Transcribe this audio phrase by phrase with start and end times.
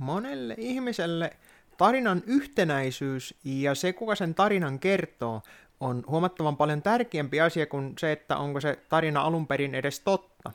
[0.00, 1.36] monelle ihmiselle
[1.76, 5.42] tarinan yhtenäisyys ja se, kuka sen tarinan kertoo,
[5.80, 10.52] on huomattavan paljon tärkeämpi asia kuin se, että onko se tarina alun perin edes totta.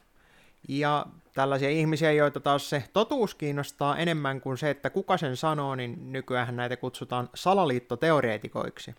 [0.67, 5.75] Ja tällaisia ihmisiä, joita taas se totuus kiinnostaa enemmän kuin se, että kuka sen sanoo,
[5.75, 8.95] niin nykyään näitä kutsutaan salaliittoteoreetikoiksi.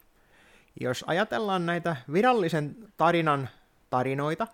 [0.81, 3.49] Jos ajatellaan näitä virallisen tarinan
[3.91, 4.47] tarinoita,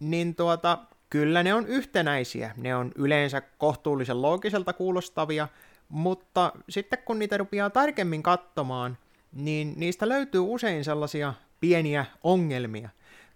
[0.00, 0.78] niin tuota,
[1.10, 2.50] kyllä ne on yhtenäisiä.
[2.56, 5.48] Ne on yleensä kohtuullisen loogiselta kuulostavia,
[5.88, 8.98] mutta sitten kun niitä rupeaa tarkemmin katsomaan,
[9.32, 12.88] niin niistä löytyy usein sellaisia pieniä ongelmia.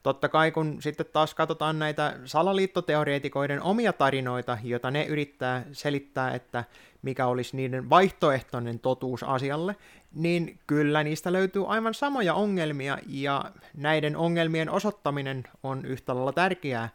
[0.03, 6.65] Totta kai kun sitten taas katsotaan näitä salaliittoteoreetikoiden omia tarinoita, joita ne yrittää selittää, että
[7.03, 9.77] mikä olisi niiden vaihtoehtoinen totuus asialle,
[10.15, 13.45] niin kyllä niistä löytyy aivan samoja ongelmia, ja
[13.77, 16.89] näiden ongelmien osoittaminen on yhtä lailla tärkeää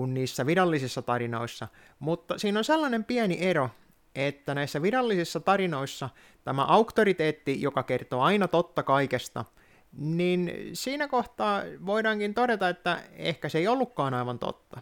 [0.00, 1.68] kuin niissä virallisissa tarinoissa.
[1.98, 3.70] Mutta siinä on sellainen pieni ero,
[4.14, 6.08] että näissä virallisissa tarinoissa
[6.44, 9.44] tämä auktoriteetti, joka kertoo aina totta kaikesta,
[9.92, 14.80] niin siinä kohtaa voidaankin todeta, että ehkä se ei ollutkaan aivan totta.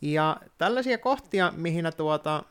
[0.00, 2.42] Ja tällaisia kohtia, mihin tuota,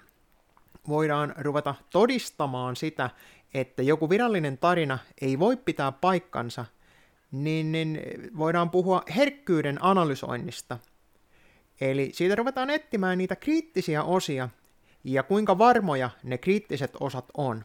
[0.88, 3.10] voidaan ruveta todistamaan sitä,
[3.54, 6.66] että joku virallinen tarina ei voi pitää paikkansa,
[7.32, 8.02] niin, niin
[8.38, 10.80] voidaan puhua herkkyyden analysoinnista.
[11.82, 14.50] Eli siitä ruvetaan etsimään niitä kriittisiä osia,
[15.04, 17.64] ja kuinka varmoja ne kriittiset osat on.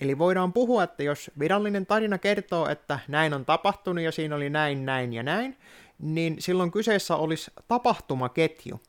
[0.00, 4.50] Eli voidaan puhua, että jos virallinen tarina kertoo, että näin on tapahtunut ja siinä oli
[4.50, 5.56] näin, näin ja näin,
[5.98, 8.80] niin silloin kyseessä olisi tapahtumaketju.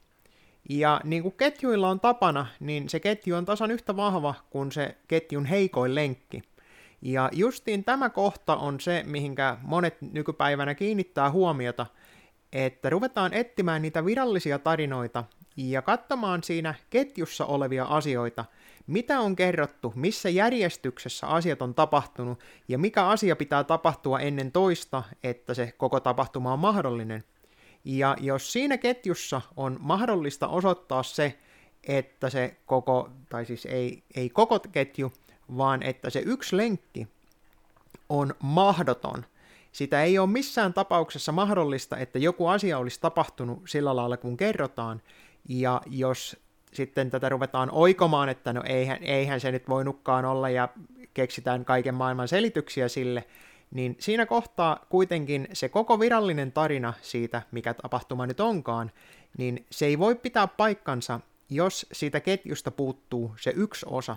[0.70, 4.98] Ja niin kuin ketjuilla on tapana, niin se ketju on tasan yhtä vahva kuin se
[5.08, 6.42] ketjun heikoin lenkki.
[7.02, 11.86] Ja justiin tämä kohta on se, mihinkä monet nykypäivänä kiinnittää huomiota,
[12.56, 15.24] että ruvetaan etsimään niitä virallisia tarinoita
[15.58, 18.46] ja katsomaan siinä ketjussa olevia asioita,
[18.88, 25.04] mitä on kerrottu, missä järjestyksessä asiat on tapahtunut ja mikä asia pitää tapahtua ennen toista,
[25.24, 27.24] että se koko tapahtuma on mahdollinen.
[27.86, 31.40] Ja jos siinä ketjussa on mahdollista osoittaa se,
[31.84, 35.14] että se koko, tai siis ei, ei koko ketju,
[35.58, 37.08] vaan että se yksi lenkki
[38.10, 39.26] on mahdoton,
[39.76, 45.02] sitä ei ole missään tapauksessa mahdollista, että joku asia olisi tapahtunut sillä lailla, kun kerrotaan,
[45.50, 46.38] ja jos
[46.74, 50.70] sitten tätä ruvetaan oikomaan, että no eihän, eihän se nyt voinutkaan olla ja
[51.14, 53.24] keksitään kaiken maailman selityksiä sille,
[53.72, 58.92] niin siinä kohtaa kuitenkin se koko virallinen tarina siitä, mikä tapahtuma nyt onkaan,
[59.38, 61.20] niin se ei voi pitää paikkansa,
[61.50, 64.16] jos siitä ketjusta puuttuu se yksi osa.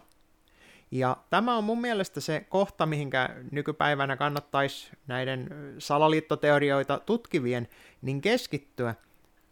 [0.90, 7.68] Ja tämä on mun mielestä se kohta, mihinkä nykypäivänä kannattaisi näiden salaliittoteorioita tutkivien
[8.02, 8.94] niin keskittyä–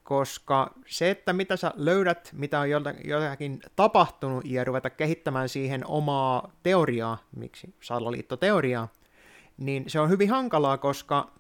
[0.07, 2.71] koska se, että mitä sä löydät, mitä on
[3.05, 8.89] jotakin tapahtunut ja ruveta kehittämään siihen omaa teoriaa, miksi salaliittoteoriaa,
[9.57, 11.31] niin se on hyvin hankalaa, koska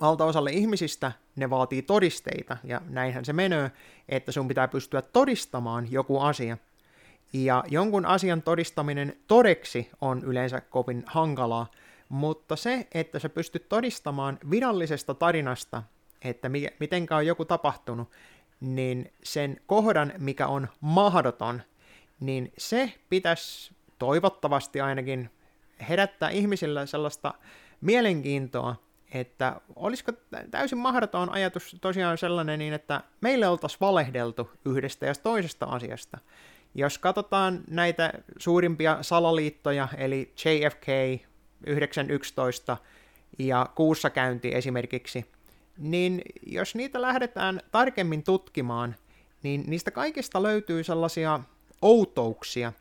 [0.00, 3.70] valtaosalle ihmisistä ne vaatii todisteita, ja näinhän se menee,
[4.08, 6.56] että sun pitää pystyä todistamaan joku asia.
[7.34, 11.70] Ja jonkun asian todistaminen todeksi on yleensä kovin hankalaa,
[12.08, 15.82] mutta se, että sä pystyt todistamaan virallisesta tarinasta,
[16.22, 18.10] että mi- mitenkä on joku tapahtunut,
[18.60, 21.62] niin sen kohdan, mikä on mahdoton,
[22.20, 25.30] niin se pitäisi toivottavasti ainakin
[25.88, 27.34] herättää ihmisillä sellaista
[27.80, 28.76] mielenkiintoa,
[29.14, 30.12] että olisiko
[30.50, 36.18] täysin mahdoton ajatus tosiaan sellainen niin, että meille oltaisiin valehdeltu yhdestä ja toisesta asiasta.
[36.74, 40.86] Jos katsotaan näitä suurimpia salaliittoja, eli JFK
[41.66, 42.76] 911
[43.38, 45.24] ja kuussakäynti esimerkiksi,
[45.78, 48.96] niin jos niitä lähdetään tarkemmin tutkimaan,
[49.42, 51.40] niin niistä kaikista löytyy sellaisia
[51.82, 52.72] outouksia.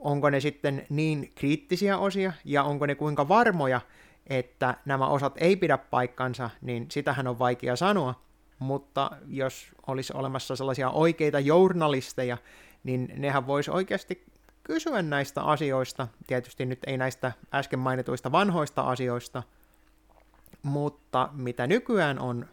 [0.00, 3.80] Onko ne sitten niin kriittisiä osia ja onko ne kuinka varmoja,
[4.26, 8.22] että nämä osat ei pidä paikkansa, niin sitähän on vaikea sanoa.
[8.58, 12.38] Mutta jos olisi olemassa sellaisia oikeita journalisteja,
[12.84, 14.24] niin nehän voisi oikeasti
[14.64, 19.42] kysyä näistä asioista, tietysti nyt ei näistä äsken mainituista vanhoista asioista,
[20.62, 22.46] mutta mitä nykyään on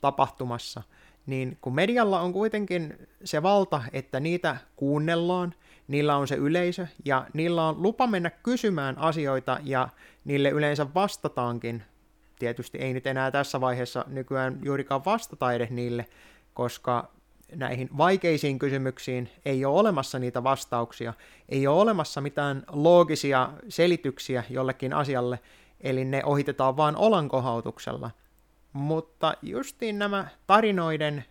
[0.00, 0.82] tapahtumassa,
[1.26, 5.54] niin kun medialla on kuitenkin se valta, että niitä kuunnellaan,
[5.88, 9.88] niillä on se yleisö ja niillä on lupa mennä kysymään asioita ja
[10.24, 11.82] niille yleensä vastataankin.
[12.38, 16.06] Tietysti ei nyt enää tässä vaiheessa nykyään juurikaan vastata edes niille,
[16.54, 17.15] koska
[17.54, 19.30] näihin vaikeisiin kysymyksiin.
[19.44, 21.14] Ei ole olemassa niitä vastauksia,
[21.48, 25.38] ei ole olemassa mitään loogisia selityksiä jollekin asialle,
[25.80, 28.10] eli ne ohitetaan vain olankohautuksella.
[28.72, 31.24] Mutta justiin nämä tarinoiden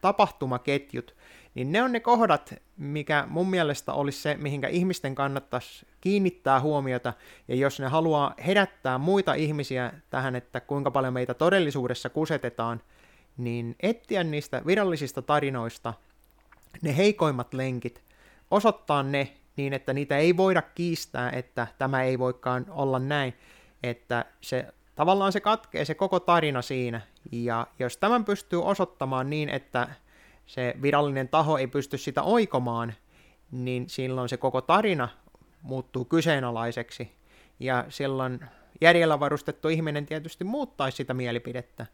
[0.00, 1.14] tapahtumaketjut,
[1.54, 7.12] niin ne on ne kohdat, mikä mun mielestä olisi se, mihinkä ihmisten kannattaisi kiinnittää huomiota,
[7.48, 12.80] ja jos ne haluaa herättää muita ihmisiä tähän, että kuinka paljon meitä todellisuudessa kusetetaan,
[13.44, 15.94] niin etsiä niistä virallisista tarinoista
[16.82, 18.02] ne heikoimmat lenkit,
[18.50, 23.34] osoittaa ne niin, että niitä ei voida kiistää, että tämä ei voikaan olla näin,
[23.82, 27.00] että se tavallaan se katkee se koko tarina siinä,
[27.32, 29.88] ja jos tämän pystyy osoittamaan niin, että
[30.46, 32.94] se virallinen taho ei pysty sitä oikomaan,
[33.50, 35.08] niin silloin se koko tarina
[35.62, 37.12] muuttuu kyseenalaiseksi,
[37.60, 38.40] ja silloin
[38.80, 41.86] järjellä varustettu ihminen tietysti muuttaisi sitä mielipidettä,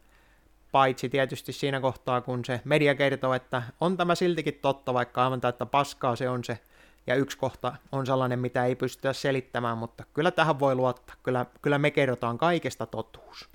[0.72, 5.40] paitsi tietysti siinä kohtaa, kun se media kertoo, että on tämä siltikin totta, vaikka aivan
[5.40, 6.58] täyttä paskaa se on se,
[7.06, 11.46] ja yksi kohta on sellainen, mitä ei pystytä selittämään, mutta kyllä tähän voi luottaa, kyllä,
[11.62, 13.48] kyllä me kerrotaan kaikesta totuus.